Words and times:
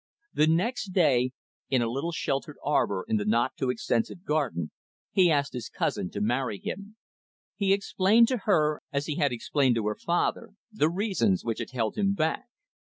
The 0.33 0.47
next 0.47 0.93
day, 0.93 1.29
in 1.69 1.83
a 1.83 1.87
little 1.87 2.11
sheltered 2.11 2.57
arbour 2.65 3.05
in 3.07 3.17
the 3.17 3.23
not 3.23 3.55
too 3.55 3.69
extensive 3.69 4.25
garden, 4.25 4.71
he 5.11 5.29
asked 5.29 5.53
his 5.53 5.69
cousin 5.69 6.09
to 6.09 6.19
marry 6.21 6.57
him. 6.59 6.95
He 7.55 7.71
explained 7.71 8.27
to 8.29 8.37
her, 8.49 8.81
as 8.91 9.05
he 9.05 9.17
had 9.17 9.31
explained 9.31 9.75
to 9.75 9.85
her 9.85 9.95
father, 9.95 10.53
the 10.71 10.89
reasons 10.89 11.45
which 11.45 11.59
had 11.59 11.69
held 11.69 11.99
him 11.99 12.15
back. 12.15 12.47